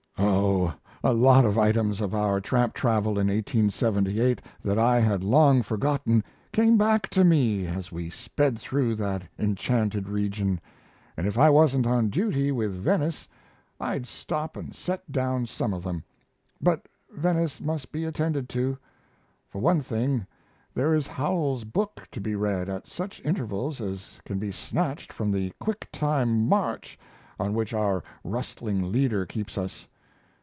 Oh, 0.23 0.73
a 1.03 1.13
lot 1.15 1.45
of 1.45 1.57
items 1.57 1.99
of 1.99 2.13
our 2.13 2.39
tramp 2.39 2.75
travel 2.75 3.13
in 3.17 3.27
1878 3.27 4.39
that 4.63 4.77
I 4.77 4.99
had 4.99 5.23
long 5.23 5.63
forgotten 5.63 6.23
came 6.53 6.77
back 6.77 7.09
to 7.11 7.23
me 7.23 7.65
as 7.65 7.91
we 7.91 8.11
sped 8.11 8.59
through 8.59 8.93
that 8.95 9.23
enchanted 9.39 10.07
region, 10.07 10.61
and 11.17 11.25
if 11.25 11.39
I 11.39 11.49
wasn't 11.49 11.87
on 11.87 12.09
duty 12.11 12.51
with 12.51 12.71
Venice 12.75 13.27
I'd 13.79 14.05
stop 14.05 14.55
and 14.55 14.75
set 14.75 15.11
down 15.11 15.47
some 15.47 15.73
of 15.73 15.83
them, 15.83 16.03
but 16.61 16.85
Venice 17.11 17.59
must 17.59 17.91
be 17.91 18.05
attended 18.05 18.47
to. 18.49 18.77
For 19.49 19.59
one 19.59 19.81
thing, 19.81 20.27
there 20.75 20.93
is 20.93 21.07
Howells's 21.07 21.63
book 21.63 22.07
to 22.11 22.21
be 22.21 22.35
read 22.35 22.69
at 22.69 22.85
such 22.85 23.21
intervals 23.25 23.81
as 23.81 24.19
can 24.23 24.37
be 24.37 24.51
snatched 24.51 25.11
from 25.11 25.31
the 25.31 25.51
quick 25.59 25.87
time 25.91 26.47
march 26.47 26.99
on 27.39 27.55
which 27.55 27.73
our 27.73 28.03
rustling 28.23 28.91
leader 28.91 29.25
keeps 29.25 29.57
us. 29.57 29.87